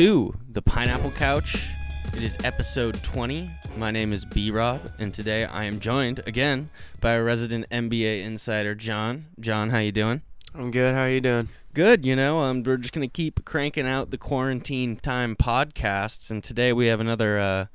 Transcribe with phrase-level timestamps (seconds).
[0.00, 1.68] To the Pineapple Couch.
[2.16, 3.50] It is episode 20.
[3.76, 6.70] My name is B Rob, and today I am joined again
[7.02, 9.26] by a resident NBA insider, John.
[9.38, 10.22] John, how you doing?
[10.54, 10.94] I'm good.
[10.94, 11.50] How are you doing?
[11.74, 12.06] Good.
[12.06, 16.72] You know, um, we're just gonna keep cranking out the quarantine time podcasts, and today
[16.72, 17.66] we have another uh,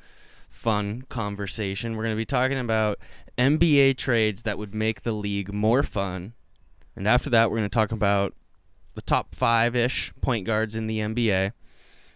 [0.50, 1.96] fun conversation.
[1.96, 2.98] We're gonna be talking about
[3.38, 6.34] NBA trades that would make the league more fun,
[6.96, 8.34] and after that, we're gonna talk about
[8.96, 11.52] the top five ish point guards in the NBA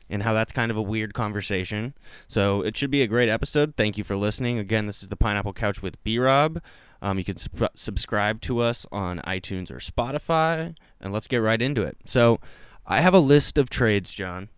[0.09, 1.93] and how that's kind of a weird conversation.
[2.27, 3.75] So it should be a great episode.
[3.75, 4.57] Thank you for listening.
[4.59, 6.61] Again, this is the Pineapple Couch with B Rob.
[7.01, 11.61] Um, you can sub- subscribe to us on iTunes or Spotify, and let's get right
[11.61, 11.97] into it.
[12.05, 12.39] So
[12.85, 14.49] I have a list of trades, John,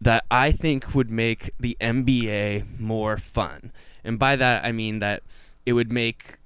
[0.00, 3.72] that I think would make the NBA more fun.
[4.04, 5.22] And by that, I mean that
[5.64, 6.36] it would make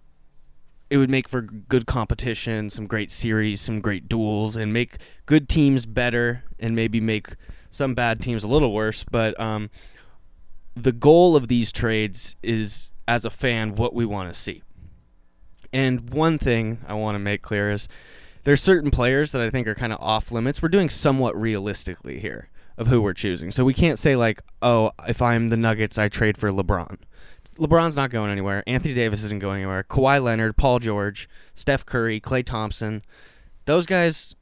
[0.91, 5.47] it would make for good competition, some great series, some great duels, and make good
[5.47, 7.35] teams better, and maybe make
[7.71, 9.05] some bad teams a little worse.
[9.05, 9.71] But um,
[10.75, 14.63] the goal of these trades is, as a fan, what we want to see.
[15.73, 17.89] And one thing I want to make clear is
[18.45, 20.63] there's certain players that I think are kind of off limits.
[20.63, 23.51] We're doing somewhat realistically here of who we're choosing.
[23.51, 26.97] So we can't say like, oh, if I'm the Nuggets, I trade for LeBron.
[27.59, 28.63] LeBron's not going anywhere.
[28.67, 29.83] Anthony Davis isn't going anywhere.
[29.83, 33.03] Kawhi Leonard, Paul George, Steph Curry, Klay Thompson,
[33.65, 34.37] those guys,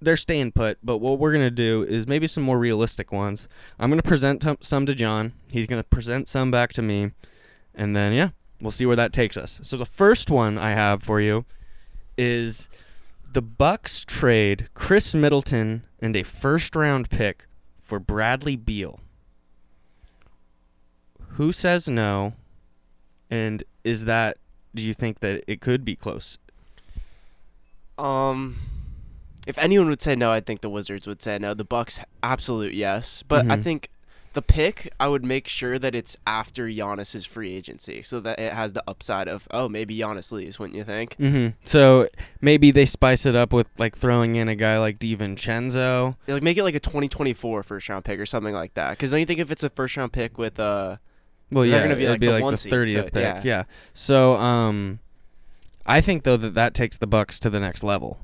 [0.00, 0.78] they're staying put.
[0.82, 3.48] But what we're gonna do is maybe some more realistic ones.
[3.78, 5.32] I'm gonna present t- some to John.
[5.50, 7.12] He's gonna present some back to me,
[7.74, 8.30] and then yeah,
[8.60, 9.60] we'll see where that takes us.
[9.62, 11.44] So the first one I have for you
[12.16, 12.68] is
[13.32, 17.46] the Bucks trade Khris Middleton and a first round pick
[17.78, 19.00] for Bradley Beal.
[21.32, 22.34] Who says no?
[23.30, 24.38] And is that
[24.74, 26.38] do you think that it could be close?
[27.98, 28.56] Um,
[29.46, 31.54] if anyone would say no, I think the Wizards would say no.
[31.54, 33.22] The Bucks, absolute yes.
[33.26, 33.62] But I Mhm.
[33.62, 33.88] think
[34.34, 38.52] the pick, I would make sure that it's after Giannis's free agency, so that it
[38.52, 41.16] has the upside of oh maybe Giannis leaves, wouldn't you think?
[41.18, 41.56] Mm-hmm.
[41.62, 42.08] So
[42.42, 46.16] maybe they spice it up with like throwing in a guy like DiVincenzo.
[46.26, 48.90] Like make it like a 2024 first round pick or something like that.
[48.90, 50.96] Because don't you think if it's a first round pick with uh
[51.50, 53.22] Well, They're yeah, gonna be it'd like be the like the thirtieth so, pick.
[53.22, 53.40] yeah.
[53.44, 53.62] Yeah.
[53.94, 54.98] So, um,
[55.86, 58.18] I think though that that takes the Bucks to the next level.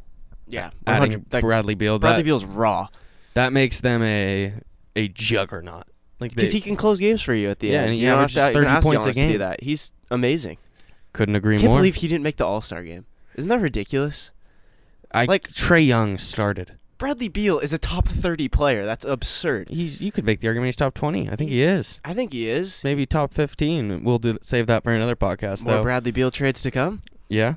[0.49, 2.89] Yeah, Adding 100 like, Bradley Beal, Bradley that, Beal's raw
[3.35, 4.53] that makes them a
[4.97, 5.85] a juggernaut.
[6.21, 7.87] Like because he can close games for you at the Yeah, end.
[7.87, 9.23] and he you don't have averages to, you don't 30 ask points a Giannis to
[9.23, 9.39] do game.
[9.39, 9.63] that.
[9.63, 10.59] He's amazing.
[11.13, 11.59] couldn't agree more.
[11.59, 11.79] I can't more.
[11.79, 13.07] believe he didn't make the All Star game.
[13.37, 14.31] Isn't that ridiculous?
[15.13, 16.79] I like- Trae Young started.
[16.99, 18.85] Bradley Beal is a top 30 player.
[18.87, 19.69] That's absurd.
[19.71, 21.29] He's you could make the argument he's top twenty.
[21.29, 21.99] I think he is.
[22.05, 22.85] I think he is.
[22.85, 24.05] Maybe top fifteen.
[24.05, 25.83] We'll do save that for another podcast More though.
[25.83, 27.01] Bradley Beal trades to come.
[27.29, 27.55] yeah.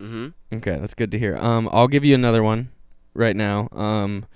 [0.00, 0.56] Mm-hmm.
[0.56, 1.36] Okay, that's good to hear.
[1.36, 2.70] Um, I'll give you another one
[3.14, 3.68] right now.
[3.72, 4.26] Um,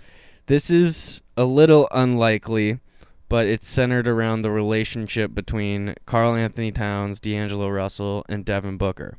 [0.46, 2.80] this is a little unlikely,
[3.28, 9.18] but it's centered around the relationship between Karl-Anthony Towns, D'Angelo Russell, and Devin Booker.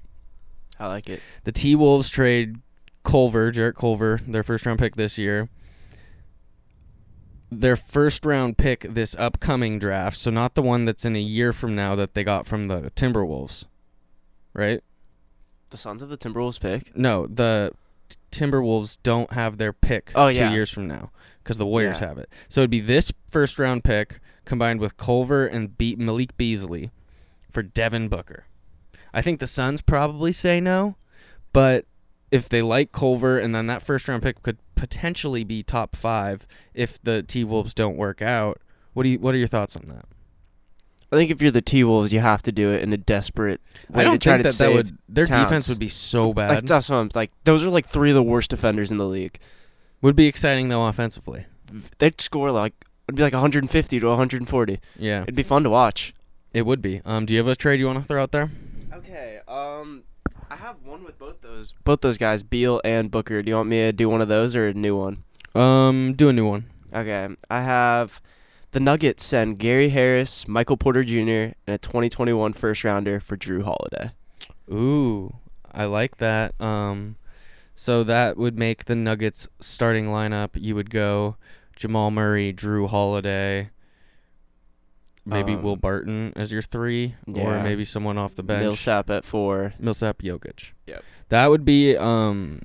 [0.79, 1.22] I like it.
[1.44, 2.58] The T Wolves trade
[3.03, 5.47] Culver, Jarrett Culver, their first round pick this year.
[7.52, 11.53] Their first round pick this upcoming draft, so not the one that's in a year
[11.53, 13.66] from now that they got from the Timberwolves,
[14.53, 14.81] right?
[15.71, 16.95] The Sons of the Timberwolves pick.
[16.95, 17.71] No, the
[18.31, 20.51] Timberwolves don't have their pick Oh, two yeah.
[20.51, 21.11] years from now
[21.43, 22.09] because the Warriors Yeah.
[22.09, 22.29] have it.
[22.47, 26.91] So it'd be this first round pick combined with Culver and Be- Malik Beasley
[27.51, 28.45] for Devin Booker.
[29.13, 30.95] I think the Suns probably say no,
[31.53, 31.85] but
[32.31, 36.47] if they like Culver and then that first round pick could potentially be top five
[36.73, 38.59] if the T Wolves don't work out.
[38.93, 39.19] What do you?
[39.19, 40.05] What are your thoughts on that?
[41.11, 43.59] I think if you're the T Wolves, you have to do it in a desperate
[43.90, 44.75] way I don't to try think to that that save.
[44.75, 44.97] would.
[45.09, 45.43] Their Towns.
[45.43, 46.67] defense would be so like bad.
[46.67, 47.31] that's what I'm like.
[47.43, 49.37] Those are like three of the worst defenders in the league.
[50.02, 51.46] would be exciting though offensively.
[51.99, 52.73] They'd score like
[53.08, 54.79] it'd be like 150 to 140.
[54.97, 56.13] Yeah, It'd be fun to watch.
[56.53, 57.02] it would be.
[57.05, 58.49] Um, do you have a trade you want to throw out there?
[58.93, 59.40] Okay.
[59.47, 60.03] Um,
[60.49, 63.41] I have one with both those both those guys, Beal and Booker.
[63.41, 65.23] Do you want me to do one of those or a new one?
[65.55, 66.66] Um, do a new one.
[66.93, 68.22] Okay, I have
[68.72, 73.64] the Nuggets send Gary Harris, Michael Porter Jr., and a 2021 first rounder for Jrue
[73.64, 74.12] Holiday.
[74.72, 75.35] Ooh,
[75.72, 76.59] I like that.
[76.62, 77.18] Um,
[77.76, 80.50] so that would make the Nuggets starting lineup.
[80.53, 81.35] You would go
[81.76, 83.70] Jamal Murray, Jrue Holiday,
[85.26, 88.62] maybe Um, Will Barton as your three, or maybe someone off the bench.
[88.64, 89.73] Millsap at four.
[89.79, 90.72] Millsap, Jokic.
[90.88, 91.03] Yep.
[91.29, 92.62] That would be um,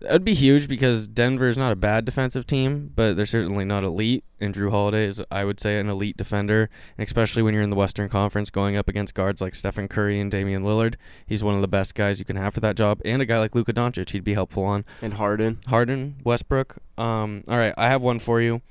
[0.00, 3.64] that would be huge because Denver is not a bad defensive team, but they're certainly
[3.64, 4.24] not elite.
[4.40, 7.70] And Jrue Holiday is, I would say, an elite defender, and especially when you're in
[7.70, 10.94] the Western Conference, going up against guards like Stephen Curry and Damian Lillard.
[11.26, 13.40] He's one of the best guys you can have for that job, and a guy
[13.40, 14.84] like Luka Doncic, he'd be helpful on.
[15.02, 15.58] And Harden.
[15.66, 16.76] Harden, Westbrook.
[16.96, 18.62] Um, all right, I have one for you.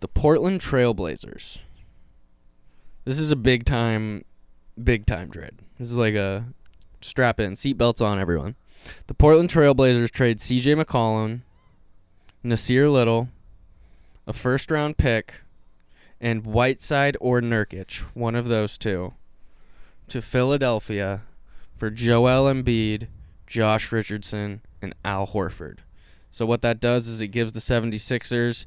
[0.00, 1.58] the Portland Trailblazers.
[3.04, 4.24] This is a big time,
[4.82, 5.62] big time trade.
[5.78, 6.46] This is like a
[7.00, 8.56] strap in, seatbelts on, everyone.
[9.06, 10.74] The Portland Trailblazers trade C.J.
[10.74, 11.40] McCollum,
[12.44, 13.28] Nassir Little,
[14.26, 15.42] a first round pick,
[16.20, 19.14] and Whiteside or Nurkic, one of those two,
[20.08, 21.22] to Philadelphia
[21.76, 23.08] for Joel Embiid,
[23.46, 25.78] Josh Richardson, and Al Horford.
[26.30, 28.64] So what that does is it gives the 76ers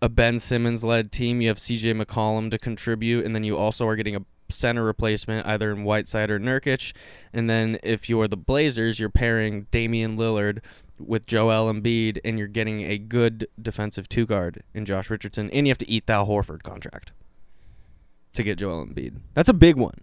[0.00, 1.40] a Ben Simmons led team.
[1.40, 5.46] You have CJ McCollum to contribute, and then you also are getting a center replacement
[5.46, 6.92] either in Whiteside or Nurkic.
[7.32, 10.60] And then if you're the Blazers, you're pairing Damian Lillard
[10.98, 15.66] with Joel Embiid, and you're getting a good defensive two guard in Josh Richardson, and
[15.66, 17.12] you have to eat that Horford contract
[18.32, 19.16] to get Joel Embiid.
[19.34, 20.00] That's a big one.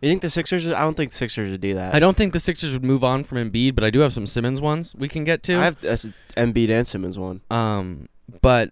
[0.00, 0.66] You think the Sixers?
[0.68, 1.92] I don't think the Sixers would do that.
[1.92, 4.26] I don't think the Sixers would move on from Embiid, but I do have some
[4.26, 5.58] Simmons ones we can get to.
[5.58, 6.06] I have that's
[6.36, 7.40] Embiid and Simmons one.
[7.50, 8.08] Um,
[8.40, 8.70] but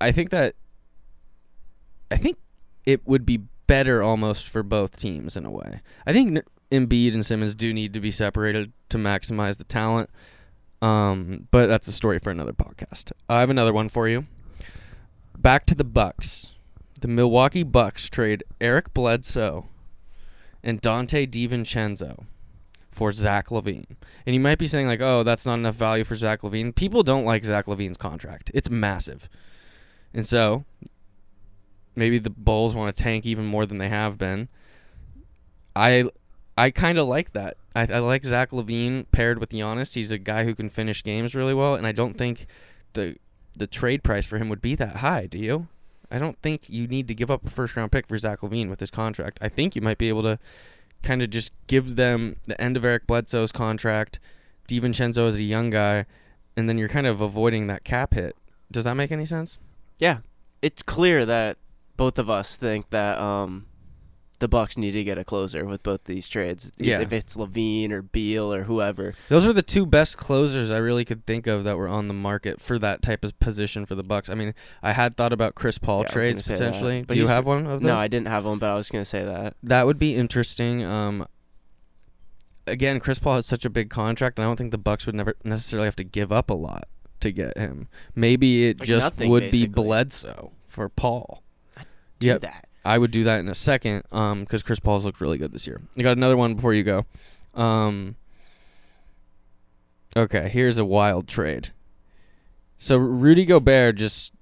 [0.00, 0.54] I think that
[2.10, 2.38] I think
[2.86, 3.42] it would be
[3.72, 5.80] better almost for both teams in a way.
[6.06, 6.40] I think
[6.70, 10.10] Embiid and Simmons do need to be separated to maximize the talent.
[10.82, 13.12] Um, but that's a story for another podcast.
[13.30, 14.26] I have another one for you.
[15.38, 16.54] Back to the Bucks.
[17.00, 19.68] The Milwaukee Bucks trade Eric Bledsoe
[20.62, 22.26] and Donte DiVincenzo
[22.90, 23.96] for Zach LaVine.
[24.26, 27.02] And you might be saying like, "Oh, that's not enough value for Zach LaVine." People
[27.02, 28.50] don't like Zach LaVine's contract.
[28.52, 29.30] It's massive.
[30.12, 30.66] And so
[31.94, 34.48] maybe the Bulls want to tank even more than they have been.
[35.74, 36.04] I
[36.56, 37.56] I kind of like that.
[37.74, 39.94] I, I like Zach LaVine paired with Giannis.
[39.94, 42.46] He's a guy who can finish games really well, and I don't think
[42.92, 43.16] the
[43.56, 45.26] the trade price for him would be that high.
[45.26, 45.68] Do you?
[46.10, 48.68] I don't think you need to give up a first round pick for Zach LaVine
[48.68, 49.38] with his contract.
[49.40, 50.38] I think you might be able to
[51.02, 54.20] kind of just give them the end of Eric Bledsoe's contract.
[54.68, 56.04] DiVincenzo is a young guy,
[56.56, 58.36] and then you're kind of avoiding that cap hit.
[58.70, 59.58] Does that make any sense?
[59.98, 60.18] Yeah,
[60.60, 61.56] it's clear that
[62.02, 63.64] both of us think that um,
[64.40, 66.72] the Bucks need to get a closer with both these trades.
[66.76, 66.98] Yeah.
[67.00, 69.14] if it's LaVine or Beal or whoever.
[69.28, 72.14] Those are the two best closers I really could think of that were on the
[72.14, 74.28] market for that type of position for the Bucks.
[74.28, 74.52] I mean,
[74.82, 76.64] I had thought about Chris Paul Yeah, trades gonna that.
[76.64, 77.02] potentially.
[77.02, 77.82] But Do you have one of those?
[77.82, 79.54] No, I didn't have one, but I was gonna say that.
[79.62, 80.82] that would be interesting.
[80.84, 81.24] Um,
[82.66, 85.14] again, Chris Paul has such a big contract, and I don't think the Bucks would
[85.14, 86.88] never necessarily have to give up a lot
[87.20, 87.86] to get him.
[88.16, 89.84] Maybe it Like just nothing, would be basically.
[89.84, 91.44] Bledsoe for Paul.
[92.22, 92.40] Do Yep.
[92.42, 92.68] that.
[92.84, 95.66] I would do that in a second um because Chris Paul's looked really good this
[95.66, 95.80] year.
[95.94, 97.04] You got another one before you go.
[97.54, 98.16] Um
[100.16, 101.70] Okay, here's a wild trade.
[102.78, 104.34] So Rudy Gobert just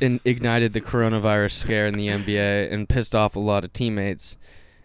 [0.00, 4.36] ignited the coronavirus scare in the NBA and pissed off a lot of teammates.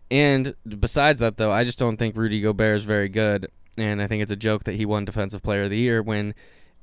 [0.10, 3.48] And besides that though, I just don't think Rudy Gobert is very good
[3.78, 6.34] and I think it's a joke that he won defensive player of the year when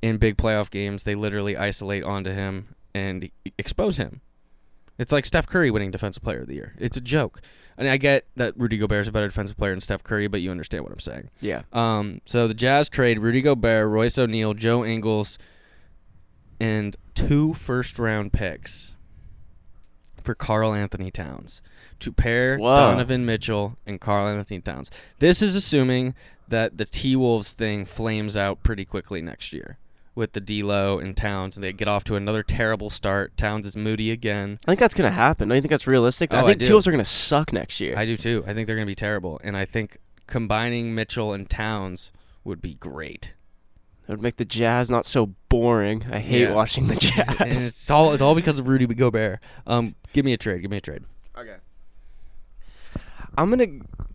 [0.02, 4.20] in big playoff games they literally isolate onto him and expose him.
[4.98, 6.74] It's like Steph Curry winning Defensive Player of the Year.
[6.78, 7.40] It's a joke.
[7.76, 10.40] And I get that Rudy Gobert is a better defensive player than Steph Curry, but
[10.40, 11.30] you understand what I'm saying.
[11.40, 11.62] Yeah.
[11.72, 15.38] Um, so the Jazz trade Rudy Gobert, Royce O'Neale, Joe Ingles,
[16.60, 18.92] and two first round picks
[20.22, 21.60] for Karl-Anthony Towns
[22.00, 22.76] to pair Whoa.
[22.76, 24.90] Donovan Mitchell and Karl-Anthony Towns.
[25.18, 26.14] This is assuming
[26.48, 29.78] that the T Wolves thing flames out pretty quickly next year
[30.14, 33.36] with the D'Lo and Towns, and they get off to another terrible start.
[33.36, 34.58] Towns is moody again.
[34.66, 35.48] I think that's gonna happen.
[35.48, 36.32] Don't you think that's realistic?
[36.32, 36.66] Oh, I I think do.
[36.66, 37.94] Teals are gonna suck next year.
[37.96, 38.44] I do too.
[38.46, 42.12] I think they're going to be terrible, and I think combining Mitchell and Towns
[42.44, 43.34] would be great.
[44.06, 46.04] It would make the Jazz not so boring.
[46.12, 46.52] I hate Yeah.
[46.52, 47.66] watching the and Jazz.
[47.66, 49.40] it's all it's all because of Rudy Gobert.
[49.66, 50.60] Um, give me a trade.
[50.62, 51.02] Give me a trade.
[51.36, 51.56] Okay.
[53.36, 53.66] I'm gonna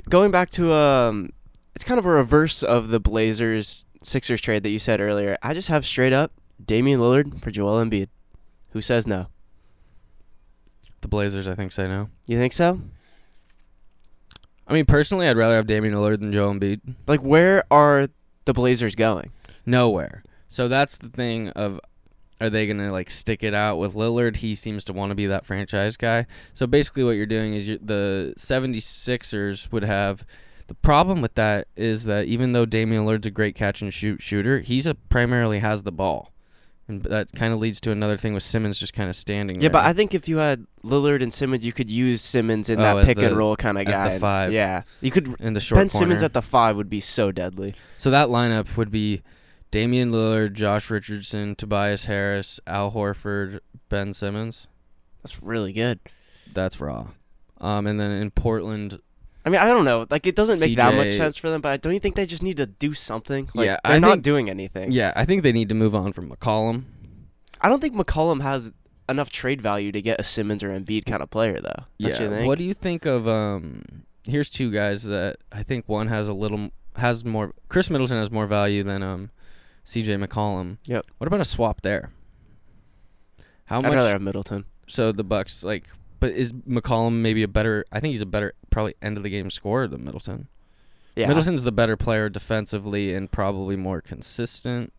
[0.10, 1.32] going back to um,
[1.76, 5.38] it's kind of a reverse of the Blazers Sixers trade that you said earlier.
[5.42, 6.32] I just have straight up
[6.64, 8.10] Damian Lillard for Joel Embiid.
[8.72, 9.28] Who says no?
[11.02, 12.10] The Blazers, I think, say no.
[12.28, 12.80] You think so?
[14.68, 16.82] I mean, personally, I'd rather have Damian Lillard than Joel Embiid.
[17.08, 18.10] Like, where are
[18.46, 19.32] the Blazers going?
[19.66, 20.24] Nowhere.
[20.48, 21.80] So that's the thing of
[22.42, 24.38] are they going to like stick it out with Lillard?
[24.38, 26.26] He seems to want to be that franchise guy.
[26.54, 30.26] So basically what you're doing is you're, the 76ers would have
[30.70, 34.22] the problem with that is that even though Damian Lillard's a great catch and shoot
[34.22, 36.32] shooter, he's a primarily has the ball.
[36.88, 39.62] And that kind of leads to another thing with Simmons just kind of standing Yeah,
[39.62, 39.70] there.
[39.72, 42.98] but I think if you had Lillard and Simmons, you could use Simmons in Oh,
[42.98, 44.14] that pick the- and roll kind of as guy.
[44.14, 44.54] the five.
[44.54, 45.36] Yeah, you could.
[45.40, 47.74] in the short Ben Simmons at the five would be so deadly.
[47.98, 49.22] So that lineup would be
[49.72, 53.60] Damian Lillard, Josh Richardson, Tobias Harris, Al Horford,
[53.90, 54.68] Ben Simmons.
[55.24, 56.00] That's really good.
[56.54, 57.08] That's raw.
[57.60, 59.00] Um, and then in Portland,
[59.46, 60.06] I mean, I don't know.
[60.10, 62.44] Like, it doesn't make that much sense for them, but don't you think they just
[62.44, 63.50] need to do something?
[63.54, 64.92] Like, Yeah, they're I not think- doing anything.
[64.92, 66.84] yeah, I think they need to move on from McCollum.
[67.62, 68.72] I don't think McCollum has
[69.08, 71.86] enough trade value to get a Simmons or Embiid kind of player, though.
[71.98, 72.10] Yeah.
[72.10, 72.48] Don't you think?
[72.48, 76.34] What do you think of um here's two guys that I think one has a
[76.34, 79.32] little has more Khris Middleton has more value than um
[79.86, 80.78] CJ McCollum.
[80.86, 81.06] Yep.
[81.18, 82.12] What about a swap there?
[83.66, 84.66] How I'd much rather have Middleton.
[84.88, 85.86] so the Bucks like
[86.20, 89.30] but is McCollum maybe a better I think he's a better probably end of the
[89.30, 90.48] game scorer than Middleton.
[91.16, 91.28] Yeah.
[91.28, 94.94] Middleton's the better player defensively and probably more consistent.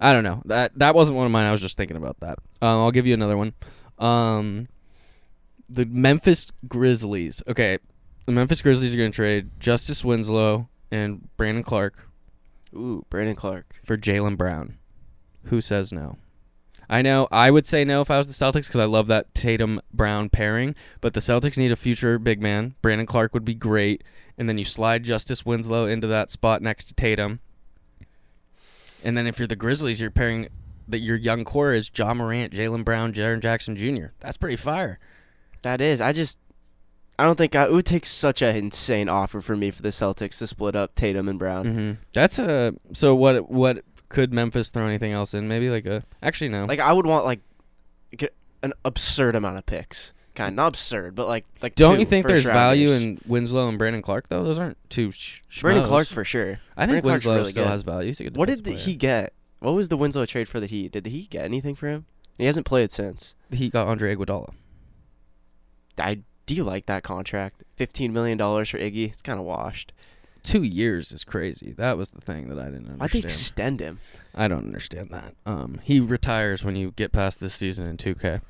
[0.00, 0.42] I don't know.
[0.44, 1.46] That that wasn't one of mine.
[1.46, 2.38] I was just thinking about that.
[2.60, 3.54] Um, I'll give you another one.
[3.98, 4.68] Um,
[5.68, 7.42] the Memphis Grizzlies.
[7.46, 7.78] Okay,
[8.26, 12.08] the Memphis Grizzlies are going to trade Justice Winslow and Brandon Clarke
[12.74, 13.80] Ooh, Brandon Clarke.
[13.84, 14.78] for Jaylen Brown.
[15.44, 16.16] Who says no?
[16.88, 19.34] I know I would say no if I was the Celtics because I love that
[19.34, 22.74] Tatum Brown pairing, but the Celtics need a future big man.
[22.82, 24.02] Brandon Clarke would be great,
[24.36, 27.40] and then you slide Justice Winslow into that spot next to Tatum.
[29.04, 30.48] And then if you're the Grizzlies, you're pairing
[30.88, 34.06] that your young core is Ja Morant, Jaylen Brown, Jaren Jackson Jr.
[34.20, 34.98] That's pretty fire.
[35.62, 36.00] That is.
[36.00, 36.38] I just.
[37.16, 39.90] I don't think I, it would take such an insane offer for me for the
[39.90, 41.66] Celtics to split up Tatum and Brown.
[41.66, 43.84] hmm That's a so what what
[44.14, 45.48] could Memphis throw anything else in?
[45.48, 46.66] Maybe like a actually no.
[46.66, 47.40] Like I would want like
[48.16, 50.14] get an absurd amount of picks.
[50.36, 51.74] Kind of not absurd, but like like.
[51.74, 54.44] Don't you think there's value in Winslow and Brandon Clarke though?
[54.44, 55.10] Those aren't two.
[55.10, 55.84] Sh- Brandon.
[55.84, 56.60] Clark for sure?
[56.76, 57.70] I think Brandon Winslow really still good.
[57.70, 58.06] has value.
[58.06, 59.32] He's a good What did the, he get?
[59.58, 60.92] What was the Winslow trade for the Heat?
[60.92, 62.06] Did the Heat get anything for him?
[62.38, 63.34] He hasn't played since.
[63.48, 63.58] player.
[63.58, 64.54] He got Andre Iguodala.
[65.98, 67.64] I do you like that contract?
[67.76, 69.10] Fifteen million dollars for Iggy.
[69.10, 69.92] It's kind of washed.
[70.44, 71.72] Two years is crazy.
[71.72, 73.00] That was the thing that I didn't understand.
[73.00, 73.98] Why'd they extend him?
[74.34, 75.34] I don't understand that.
[75.46, 78.42] Um, he retires when you get past this season in 2K,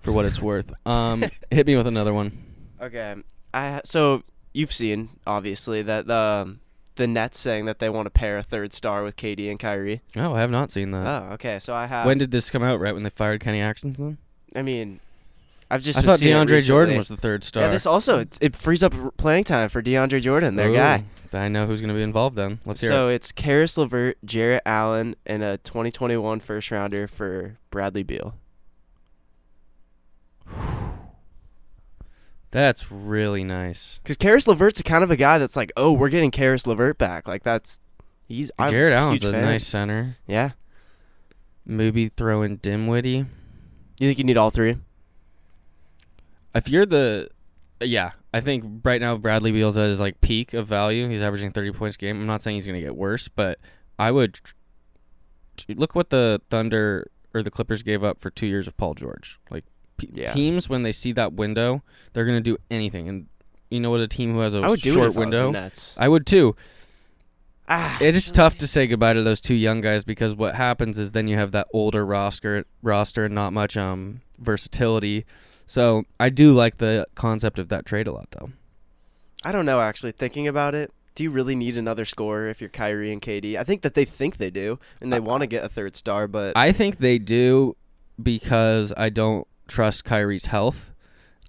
[0.00, 0.72] for what it's worth.
[0.86, 2.32] Um, hit me with another one.
[2.80, 3.16] Okay,
[3.52, 4.22] I so
[4.54, 6.60] you've seen obviously that the um,
[6.94, 10.02] the Nets saying that they want to pair a third star with KD and Kyrie.
[10.16, 11.06] Oh, I have not seen that.
[11.06, 11.58] Oh, okay.
[11.58, 12.06] So I have.
[12.06, 12.78] when did this come out?
[12.80, 14.18] Right when they fired Kenny Atkinson?
[14.54, 15.00] I mean,
[15.70, 17.62] I've just I thought DeAndre Jordan was the third star.
[17.64, 21.04] Yeah, this also it's, it frees up playing time for DeAndre Jordan, their Ooh, guy.
[21.32, 22.58] I know who's going to be involved then.
[22.64, 23.14] Let's hear So it.
[23.14, 28.34] it's Caris LeVert, Jarrett Allen, and a 2021 first rounder for Bradley Beal.
[32.50, 34.00] That's really nice.
[34.02, 36.98] Because Caris LeVert's the kind of a guy that's like, oh, we're getting Caris LeVert
[36.98, 37.28] back.
[37.28, 37.78] Like that's
[38.26, 39.44] he's I'm Jared a Allen's a fan.
[39.44, 40.16] nice center.
[40.26, 40.50] Yeah.
[41.64, 43.18] Maybe throw in Dinwiddie.
[44.00, 44.78] You think you need all three?
[46.54, 47.28] If you're the,
[47.80, 51.08] yeah, I think right now Bradley Beal's at his like peak of value.
[51.08, 52.20] He's averaging 30 points a game.
[52.20, 53.58] I'm not saying he's going to get worse, but
[53.98, 54.40] I would
[55.68, 59.38] look what the Thunder or the Clippers gave up for two years of Paul George.
[59.50, 59.64] Like
[60.00, 60.32] Yeah.
[60.32, 63.08] teams when they see that window, they're going to do anything.
[63.08, 63.26] And
[63.70, 64.00] you know what?
[64.00, 65.52] A team who has a I would short if I window.
[65.98, 66.56] I would too.
[67.68, 70.98] Ah, It is tough to say goodbye to those two young guys because what happens
[70.98, 75.24] is then you have that older roster roster and not much um versatility.
[75.70, 78.50] So I do like the concept of that trade a lot though.
[79.44, 79.80] I don't know.
[79.80, 83.56] Actually, thinking about it, do you really need another scorer if you're Kyrie and KD?
[83.56, 85.94] I think that they think they do, and they Uh, want to get a third
[85.94, 87.76] star, but I think they do
[88.20, 90.90] because I don't trust Kyrie's health.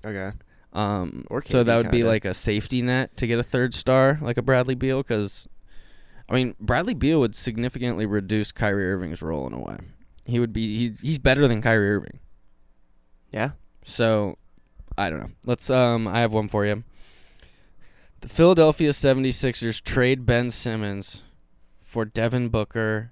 [0.06, 0.34] okay.
[0.72, 2.08] Um, Or so that would be kinda.
[2.12, 5.48] like a safety net to get a third star, like a Bradley Beal, because
[6.30, 9.78] I mean Bradley Beal would significantly reduce Kyrie Irving's role in a way.
[10.26, 12.20] He would be he's he's better than Kyrie Irving.
[13.34, 13.52] Yeah.
[13.84, 14.38] So,
[14.98, 15.32] I don't know.
[15.46, 16.84] Let's um I have one for you.
[18.22, 21.24] The Philadelphia 76ers trade Ben Simmons
[21.84, 23.12] for Devin Booker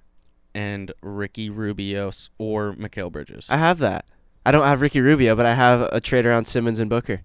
[0.54, 3.48] and Ricky Rubio or Mikal Bridges.
[3.50, 4.04] I have that.
[4.46, 7.22] I don't have Ricky Rubio, but I have a trade around Simmons and Booker.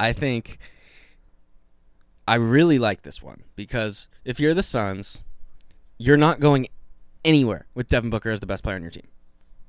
[0.00, 0.58] I think
[2.26, 5.22] I really like this one because if you're the Suns,
[5.98, 6.68] you're not going
[7.24, 9.08] anywhere with Devin Booker as the best player on your team.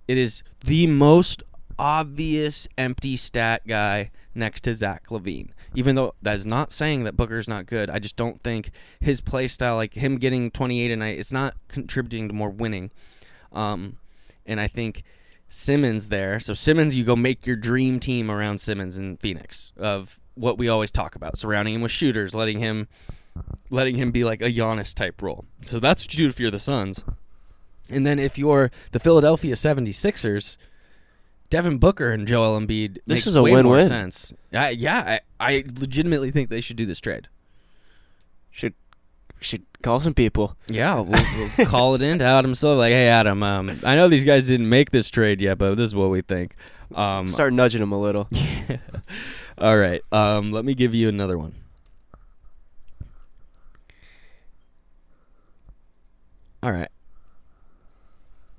[0.07, 1.43] It is the most
[1.79, 5.49] obvious empty stat guy next to Zach LaVine.
[5.73, 9.21] Even though that is not saying that Booker's not good, I just don't think his
[9.21, 12.91] play style, like him getting 28 a night, it's not contributing to more winning.
[13.51, 13.97] Um,
[14.45, 15.03] and I think
[15.47, 16.39] Simmons there.
[16.39, 20.67] So Simmons, you go make your dream team around Simmons in Phoenix of what we
[20.67, 22.87] always talk about, surrounding him with shooters, letting him
[23.69, 25.45] letting him be like a Giannis type role.
[25.63, 27.03] So that's what you do if you're the Suns.
[27.89, 30.57] And then if you're the Philadelphia 76ers,
[31.49, 33.87] Devin Booker and Joel Embiid This is a way more win-win.
[33.87, 34.33] sense.
[34.53, 37.27] I, yeah, I, I legitimately think they should do this trade.
[38.51, 38.73] Should
[39.41, 40.55] should call some people.
[40.69, 41.23] Yeah, we'll,
[41.57, 42.77] we'll call it in to Adam Silver.
[42.77, 45.85] Like, hey, Adam, um, I know these guys didn't make this trade yet, but this
[45.85, 46.55] is what we think.
[46.93, 48.27] Um, Start nudging them a little.
[49.57, 50.01] All right.
[50.11, 51.53] Um, let me give you another one.
[56.61, 56.89] All right.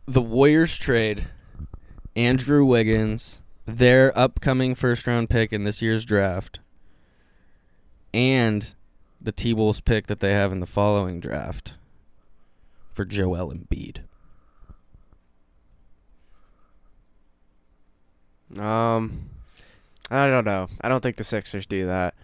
[0.06, 1.26] The Warriors trade
[2.16, 6.58] Andrew Wiggins, their upcoming first round pick in this year's draft,
[8.12, 8.74] and
[9.20, 11.74] the T Wolves pick that they have in the following draft
[12.92, 14.00] for Joel Embiid.
[18.58, 19.30] Um,
[20.10, 20.68] I don't know.
[20.80, 22.14] I don't think the Sixers do that.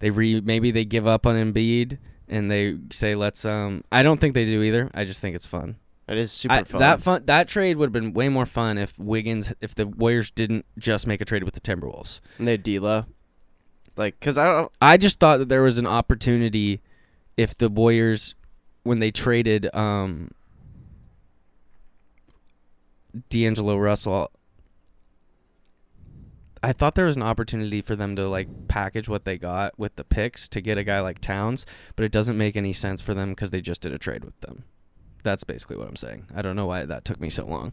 [0.00, 4.20] They re maybe they give up on Embiid and they say let's um I don't
[4.20, 4.90] think they do either.
[4.92, 5.76] I just think it's fun.
[6.06, 6.80] It is super I- fun.
[6.80, 10.30] That fun that trade would have been way more fun if Wiggins if the Warriors
[10.30, 12.20] didn't just make a trade with the Timberwolves.
[12.38, 13.06] and they D'Lo.
[13.96, 14.72] Like, cause I don't.
[14.82, 16.80] I just thought that there was an opportunity
[17.36, 18.34] if the Warriors
[18.82, 20.30] when they traded um
[23.30, 24.30] D'Angelo Russell
[26.64, 29.96] I thought there was an opportunity for them to like package what they got with
[29.96, 33.12] the picks to get a guy like Towns, but it doesn't make any sense for
[33.12, 34.64] them because they just did a trade with them.
[35.24, 36.26] That's basically what I'm saying.
[36.36, 37.72] I don't know why that took me so long.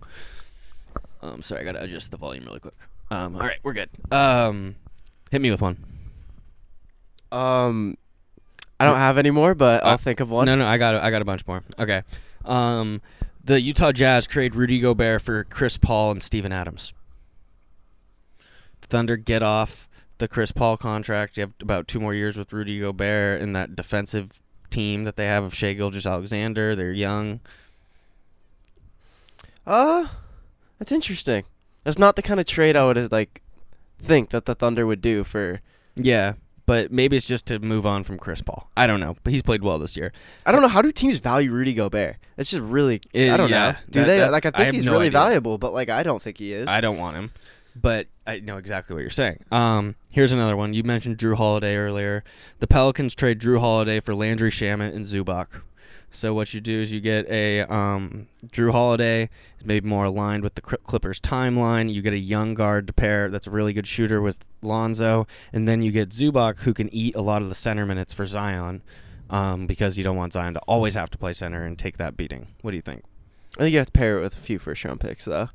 [1.21, 2.73] Um, sorry, I gotta adjust the volume really quick.
[3.11, 3.89] Um, all right, we're good.
[4.11, 4.75] Um,
[5.29, 5.77] hit me with one.
[7.31, 7.97] Um,
[8.79, 10.47] I don't have any more, but I'll Uh, think of one.
[10.47, 11.61] No, no, I got a, I got a bunch more.
[11.77, 12.01] Okay.
[12.45, 13.01] Um,
[13.43, 16.93] the Utah Jazz trade Rudy Gobert for Chris Paul and Steven Adams.
[18.81, 21.37] Thunder get off the Chris Paul contract.
[21.37, 24.39] You have about two more years with Rudy Gobert in that defensive
[24.71, 26.75] team that they have of Shai Gilgeous-Alexander.
[26.75, 27.39] They're young.
[29.65, 30.07] Uh,
[30.79, 31.43] that's interesting.
[31.83, 33.41] That's not the kind of trade I would uh, like
[33.99, 35.61] think that the Thunder would do for.
[35.95, 36.33] Yeah,
[36.65, 38.69] but maybe it's just to move on from Chris Paul.
[38.77, 40.11] I don't know, but he's played well this year.
[40.45, 42.17] I don't know how do teams value Rudy Gobert.
[42.37, 43.01] It's just really.
[43.13, 43.77] It- I don't yeah, know.
[43.89, 44.45] Do that- they like?
[44.45, 45.19] I I think have he's no really idea.
[45.19, 46.67] valuable, but like I don't think he is.
[46.67, 47.31] I don't want him,
[47.75, 49.43] but I know exactly what you're saying.
[49.51, 50.73] Um, here's another one.
[50.73, 52.23] You mentioned Jrue Holiday earlier.
[52.59, 55.47] The Pelicans trade Jrue Holiday for Landry Shamet and Zubac.
[56.13, 60.43] So what you do is you get a um, Jrue Holiday is maybe more aligned
[60.43, 61.91] with the Clippers timeline.
[61.91, 65.67] You get a young guard to pair that's a really good shooter with Lonzo, and
[65.67, 68.81] then you get Zubac who can eat a lot of the center minutes for Zion.
[69.29, 72.17] Um, because you don't want Zion to always have to play center and take that
[72.17, 72.47] beating.
[72.63, 73.05] What do you think?
[73.57, 75.47] I think you have to pair it with a few first round picks though.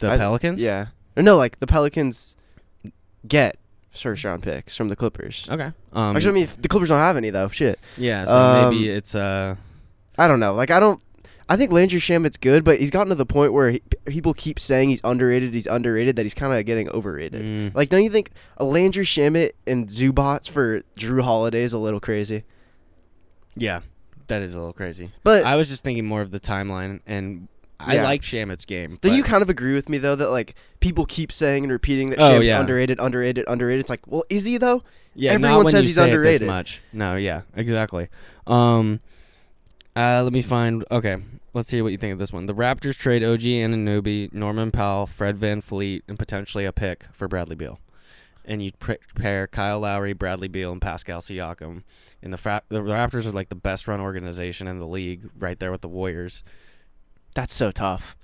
[0.00, 0.60] The I- Pelicans?
[0.60, 0.88] Yeah.
[1.16, 2.36] Or no, like the Pelicans
[3.26, 3.56] get
[3.90, 5.46] first round picks from the Clippers.
[5.50, 5.70] Okay.
[5.92, 7.48] Um, Actually, I mean, the Clippers don't have any though.
[7.48, 7.78] Shit.
[7.96, 9.56] Yeah, so Um, maybe it's uh
[10.18, 10.54] I don't know.
[10.54, 11.02] Like I don't.
[11.48, 14.58] I think Landry Shamet's good, but he's gotten to the point where he, people keep
[14.58, 15.52] saying he's underrated.
[15.52, 16.16] He's underrated.
[16.16, 17.42] That he's kind of getting overrated.
[17.42, 21.78] mm, Like, don't you think a Landry Shamet and Zubac for Jrue Holiday is a
[21.78, 22.44] little crazy?
[23.54, 23.80] yeah,
[24.28, 25.10] that is a little crazy.
[25.24, 27.48] But I was just thinking more of the timeline, and
[27.80, 28.04] I Yeah.
[28.04, 28.98] like Shamet's game.
[29.02, 32.10] Then you kind of agree with me though that like people keep saying and repeating
[32.10, 32.60] that Oh, Shamet's yeah.
[32.60, 33.80] underrated, underrated, underrated.
[33.80, 34.82] It's like, well, is he though?
[35.14, 36.46] yeah, everyone says he's say underrated.
[36.46, 36.80] much.
[36.92, 38.08] No, yeah, exactly.
[38.46, 39.00] Um,
[39.96, 40.84] uh, let me find.
[40.90, 41.16] Okay,
[41.54, 42.46] let's see what you think of this one.
[42.46, 47.28] The Raptors trade OG and Anunoby, Norman Powell, Fred VanVleet, and potentially a pick for
[47.28, 47.78] Bradley Beal.
[48.44, 48.72] And you
[49.14, 51.82] pair Kyle Lowry, Bradley Beal, and Pascal Siakam.
[52.22, 55.58] And the, fra- the Raptors are like the best run organization in the league, right
[55.60, 56.42] there with the Warriors.
[57.34, 58.16] That's so tough.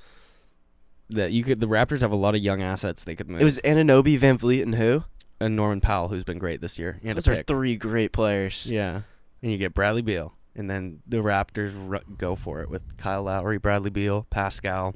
[1.11, 3.41] that you could the Raptors have a lot of young assets they could move.
[3.41, 5.05] It was Anunoby, Van Vliet, and who?
[5.41, 6.99] and Norman Powell who's been great this year.
[7.03, 7.47] Those are pick.
[7.47, 8.69] three great players.
[8.71, 9.03] Yeah,
[9.43, 13.23] and you get Bradley Beal, and then the Raptors r- go for it with Kyle
[13.23, 14.95] Lowry, Bradley Beal, Pascal.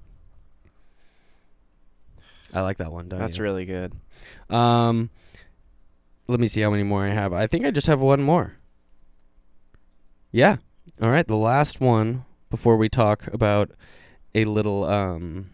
[2.53, 3.09] I like that one.
[3.09, 3.45] Don't That's you?
[3.45, 3.93] really good.
[4.51, 5.09] Um,
[6.29, 7.33] let me see how many more I have.
[7.33, 8.55] I think I just have one more.
[10.31, 10.57] Yeah.
[11.01, 11.27] All right.
[11.27, 13.71] The last one before we talk about
[14.35, 15.51] a little um,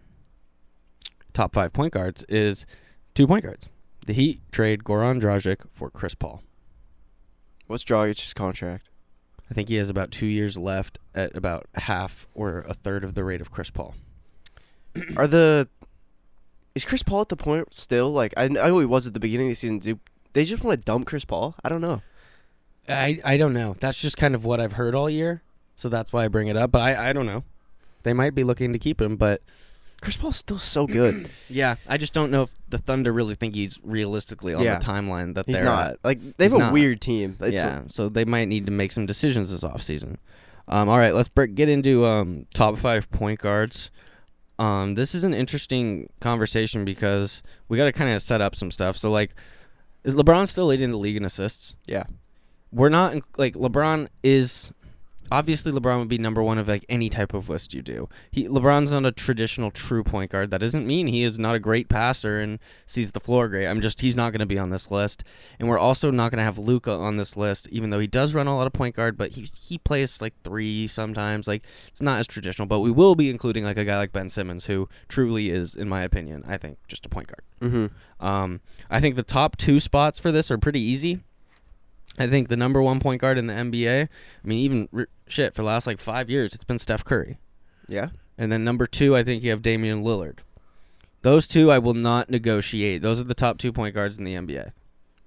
[1.32, 2.66] top five point guards is
[3.14, 3.68] two point guards.
[4.06, 6.42] The Heat trade Goran Dragic for Chris Paul.
[7.66, 8.88] What's Dragic's contract?
[9.50, 13.14] I think he has about two years left at about half or a third of
[13.14, 13.94] the rate of Chris Paul.
[15.16, 15.68] Are the
[16.74, 19.20] is Chris Paul at the point still like I, I know he was at the
[19.20, 19.78] beginning of the season.
[19.78, 19.98] Do
[20.32, 21.54] they just want to dump Chris Paul?
[21.64, 22.02] I don't know.
[22.88, 23.76] I I don't know.
[23.80, 25.42] That's just kind of what I've heard all year,
[25.76, 26.70] so that's why I bring it up.
[26.70, 27.44] But I I don't know.
[28.02, 29.42] They might be looking to keep him, but
[30.00, 31.28] Chris Paul's still so good.
[31.50, 34.78] yeah, I just don't know if the Thunder really think he's realistically on Yeah.
[34.78, 35.98] the timeline that He's they're not at.
[36.04, 36.72] like they have He's a not.
[36.72, 37.36] weird team.
[37.40, 40.16] It's yeah, so they might need to make some decisions this offseason.
[40.68, 43.90] Um, all right, let's break, get into um, top five point guards.
[44.58, 48.70] Um, this is an interesting conversation because we got to kind of set up some
[48.70, 48.96] stuff.
[48.96, 49.30] So, like,
[50.04, 51.74] is LeBron still leading the league in assists?
[51.86, 52.04] yeah.
[52.70, 54.72] We're not in, like LeBron is
[55.30, 58.08] obviously LeBron would be number one of like any type of list you do.
[58.30, 60.50] He LeBron's not a traditional true point guard.
[60.50, 63.66] That doesn't mean he is not a great passer and sees the floor great.
[63.66, 65.24] I'm just he's not going to be on this list,
[65.58, 68.34] and we're also not going to have Luka on this list, even though he does
[68.34, 71.46] run a lot of point guard, but he he plays like three sometimes.
[71.46, 74.28] Like it's not as traditional, but we will be including like a guy like Ben
[74.28, 77.42] Simmons, who truly is, in my opinion, I think just a point guard.
[77.60, 78.24] Mm-hmm.
[78.24, 78.60] Um,
[78.90, 81.20] I think the top two spots for this are pretty easy.
[82.18, 84.04] I think the number one point guard in the NBA.
[84.04, 87.38] I mean, even r- shit for the last like five years, it's been Steph Curry.
[87.88, 88.08] Yeah.
[88.36, 90.38] And then number two, I think you have Damian Lillard.
[91.22, 93.02] Those two, I will not negotiate.
[93.02, 94.70] Those are the top two point guards in the NBA,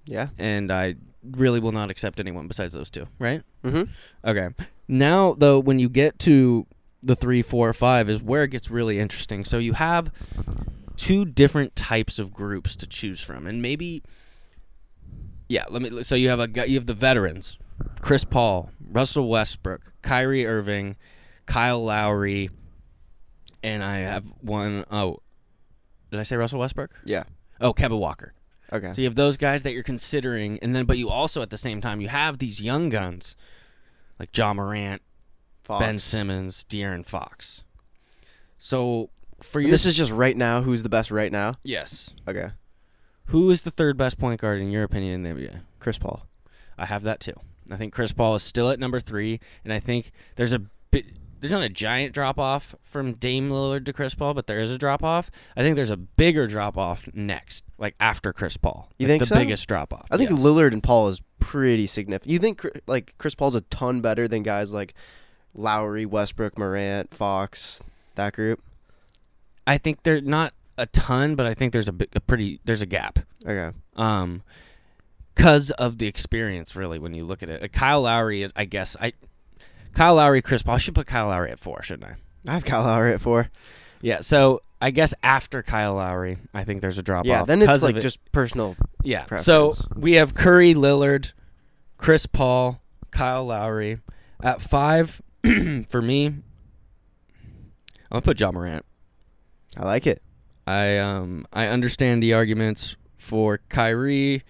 [0.06, 0.30] Yeah.
[0.40, 3.08] and I really will not accept anyone besides those two.
[3.20, 3.42] Right?
[3.64, 3.92] Mm-hmm.
[4.30, 4.50] Okay.
[4.88, 6.66] Now, though, when you get to
[7.04, 9.44] the three, four, five, is where it gets really interesting.
[9.44, 10.12] So you have
[10.96, 14.04] two different types of groups to choose from, and maybe,
[15.52, 15.66] yeah.
[15.70, 16.04] Let me.
[16.04, 17.58] So you have a you have the veterans,
[18.02, 20.96] Chris Paul, Russell Westbrook, Kyrie Irving,
[21.46, 22.50] Kyle Lowry,
[23.62, 25.20] and I have one oh
[26.10, 26.92] did I say Russell Westbrook?
[27.06, 27.24] Yeah.
[27.60, 28.34] Oh, Kemba Walker.
[28.74, 28.94] Okay.
[28.94, 31.58] So you have those guys that you're considering, and then but you also at the
[31.58, 33.36] same time you have these young guns
[34.20, 35.02] like Ja Morant,
[35.64, 35.80] Fox.
[35.84, 37.64] Ben Simmons, De'Aaron Fox.
[38.58, 39.10] So
[39.42, 40.62] for you, This is just right now.
[40.62, 41.56] Who's the best right now?
[41.64, 42.12] yes.
[42.28, 42.52] Okay.
[43.32, 45.62] Who is the third best point guard in your opinion in the NBA?
[45.80, 46.26] Chris Paul.
[46.78, 47.34] I have that too.
[47.70, 50.60] I think Chris Paul is still at number three, and I think there's a
[50.92, 51.06] bit.
[51.40, 54.70] There's not a giant drop off from Dame Lillard to Chris Paul, but there is
[54.70, 55.32] a drop off.
[55.58, 58.90] I think there's a bigger drop off next, like after Chris Paul.
[59.00, 59.36] You Like think the so?
[59.36, 60.06] biggest drop off?
[60.12, 62.32] I think Lillard and Paul is pretty significant.
[62.32, 64.94] You think like Chris Paul's a ton better than guys like
[65.56, 67.82] Lowry, Westbrook, Morant, Fox,
[68.16, 68.62] that group?
[69.66, 72.82] I think they're not a ton, but I think there's a, big, a pretty there's
[72.82, 73.20] a gap.
[73.46, 73.76] Okay.
[73.96, 74.44] Um,
[75.36, 77.64] because of the experience, really, when you look at it.
[77.64, 79.14] Uh, Kyle Lowry is, I guess, I
[79.94, 80.76] Kyle Lowry, Chris Paul.
[80.76, 82.16] I should put Kyle Lowry at four, shouldn't I?
[82.50, 83.50] I have Kyle Lowry at four.
[84.02, 84.20] Yeah.
[84.22, 87.48] So I guess after Kyle Lowry, I think there's a drop Yeah, off.
[87.48, 88.02] then it's like it.
[88.02, 88.76] just personal.
[89.04, 89.24] yeah.
[89.26, 89.46] preference.
[89.46, 91.32] So we have Curry, Lillard,
[91.98, 94.00] Chris Paul, Kyle Lowry
[94.42, 95.22] at five.
[95.90, 96.44] for me, I'm
[98.12, 98.86] gonna put Ja Morant.
[99.78, 100.22] I like it.
[100.68, 104.44] I um I understand the arguments for Kyrie,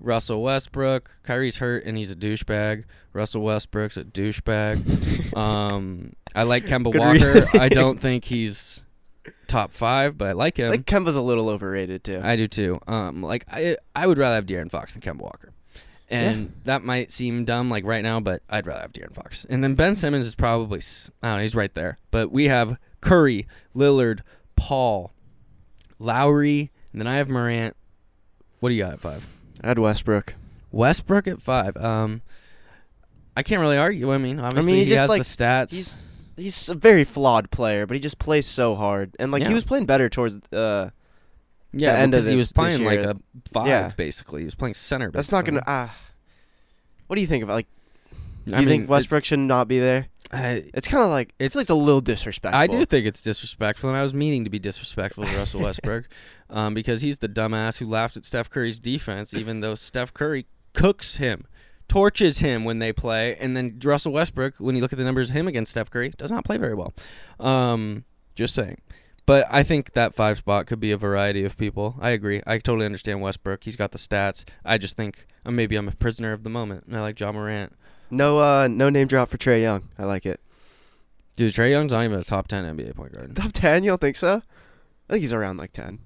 [0.00, 1.10] Russell Westbrook.
[1.22, 2.84] Kyrie's hurt and he's a douchebag.
[3.12, 5.36] Russell Westbrook's a douchebag.
[5.36, 7.12] um, I like Kemba Good Walker.
[7.12, 7.44] reason.
[7.60, 8.82] I don't think he's
[9.46, 10.70] top five, but I like him.
[10.70, 12.20] like Kemba's a little overrated too.
[12.22, 12.78] I do too.
[12.86, 15.52] Um, like I I would rather have De'Aaron Fox than Kemba Walker.
[16.08, 19.44] And that might seem dumb like right now, but I'd rather have De'Aaron Fox.
[19.48, 20.80] And then Ben Simmons is probably
[21.22, 21.98] I don't know, he's right there.
[22.10, 24.20] But we have Curry, Lillard,
[24.54, 25.12] Paul,
[25.98, 27.76] Lowry, and then I have Morant.
[28.60, 29.26] What do you got at five?
[29.62, 30.34] I had Westbrook.
[30.72, 31.76] Westbrook at five.
[31.76, 32.22] Um,
[33.36, 34.12] I can't really argue.
[34.12, 35.70] I mean, obviously I he he, just, has like, the stats.
[35.70, 35.98] He's
[36.36, 39.14] he's a very flawed player, but he just plays so hard.
[39.18, 39.48] And like Yeah.
[39.48, 40.90] he was playing better towards uh
[41.72, 43.16] yeah, end of because he was playing like a
[43.50, 43.90] five Yeah.
[43.96, 44.40] basically.
[44.40, 45.10] He was playing center.
[45.10, 45.94] that's not gonna ah
[47.06, 47.66] what do you think about like
[48.46, 50.06] do I you mean, think Westbrook should not be there?
[50.32, 52.58] I, It's kind of like It's- like a little disrespectful.
[52.60, 56.08] I do think it's disrespectful, and I was meaning to be disrespectful to Russell Westbrook,
[56.50, 60.46] um, because he's the dumbass who laughed at Steph Curry's defense, even though Steph Curry
[60.72, 61.46] cooks him,
[61.88, 65.30] torches him when they play, and then Russell Westbrook, when you look at the numbers,
[65.30, 66.92] him against Steph Curry does not play very well.
[67.38, 68.80] Um, just saying.
[69.26, 71.96] But I think that five spot could be a variety of people.
[72.00, 72.42] I agree.
[72.46, 73.64] I totally understand Westbrook.
[73.64, 74.44] He's got the stats.
[74.64, 77.32] I just think uh, maybe I'm a prisoner of the moment, and I like Ja
[77.32, 77.72] Morant.
[78.08, 79.88] No uh no name drop for Trae Young.
[79.98, 80.40] I like it.
[81.36, 83.34] Dude, Trae Young's not even a top ten NBA point guard.
[83.36, 84.42] Top 10, you don't think so?
[85.08, 85.98] I think he's around like 10.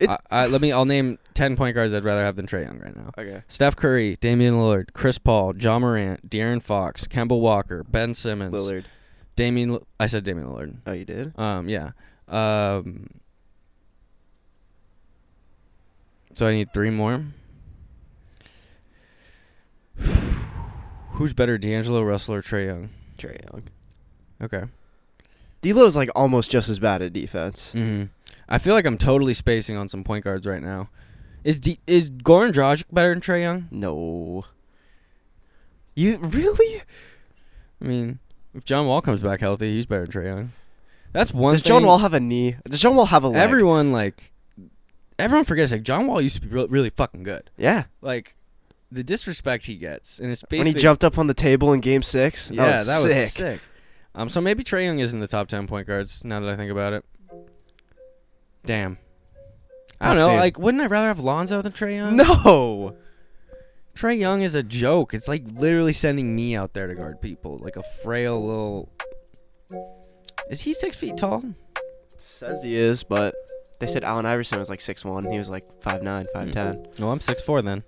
[0.00, 0.72] It- I, I, let me.
[0.72, 3.12] I'll name ten point guards I'd rather have than Trae Young right now.
[3.16, 3.42] Okay.
[3.48, 8.84] Steph Curry, Damian Lillard, Chris Paul, Ja Morant, De'Aaron Fox, Kemba Walker, Ben Simmons, Lillard.
[9.36, 9.74] Damian.
[9.74, 10.76] Li- I said Damian Lillard.
[10.86, 11.38] Oh, you did?
[11.38, 11.92] Um, yeah.
[12.28, 13.08] Um.
[16.34, 17.24] So I need three more.
[21.12, 22.90] Who's better, D'Angelo Russell or Trae Young?
[23.16, 23.62] Trae Young.
[24.42, 24.64] Okay.
[25.62, 27.72] D'Lo's like almost just as bad at defense.
[27.72, 28.04] hmm
[28.48, 30.88] I feel like I'm totally spacing on some point guards right now.
[31.42, 33.66] Is D- is Goran Dragic better than Trae Young?
[33.70, 34.44] No.
[35.94, 36.82] You really?
[37.80, 38.18] I mean,
[38.54, 40.52] if John Wall comes back healthy, he's better than Trae Young.
[41.12, 41.52] That's one.
[41.54, 42.56] Does John thing- Wall have a knee?
[42.68, 43.38] Does John Wall have a leg?
[43.42, 44.32] Everyone like,
[45.18, 47.50] everyone forgets like John Wall used to be really, really fucking good.
[47.56, 47.84] yeah.
[48.02, 48.34] Like,
[48.92, 52.02] the disrespect he gets, and it's When he jumped up on the table in Game
[52.02, 53.14] Six, Yeah, that was that sick.
[53.24, 53.60] was sick.
[54.14, 56.24] Um, so maybe Trae Young is in the top ten point guards.
[56.24, 57.04] Now that I think about it,
[58.64, 58.98] damn.
[60.00, 60.36] I don't know.
[60.36, 62.16] Like, wouldn't I rather have Lonzo than Trae Young?
[62.16, 62.96] No.
[63.94, 65.14] Trae Young is a joke.
[65.14, 68.92] It's like literally sending me out there to guard people, like a frail little.
[70.50, 71.42] Is he six feet tall?
[72.18, 73.34] Says he is, but
[73.80, 75.30] they said Allen Iverson was like six one.
[75.30, 76.98] He was like 5'9", 5'10".
[77.00, 77.82] No, I'm six four then.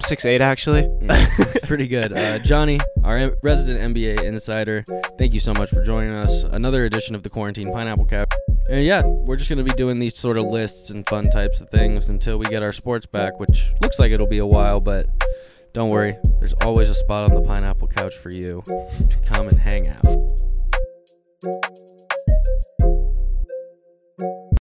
[0.00, 0.88] Six eight actually.
[1.02, 1.26] Yeah,
[1.64, 2.12] pretty good.
[2.12, 4.84] Uh, Johnny, our resident NBA insider,
[5.18, 6.44] thank you so much for joining us.
[6.44, 8.32] Another edition of the Quarantine Pineapple Couch.
[8.70, 11.60] And yeah, we're just going to be doing these sort of lists and fun types
[11.60, 14.80] of things until we get our sports back, which looks like it'll be a while,
[14.80, 15.06] but
[15.74, 16.14] don't worry.
[16.38, 20.06] There's always a spot on the Pineapple Couch for you to come and hang out.
[21.44, 21.64] Thank
[22.78, 22.93] you.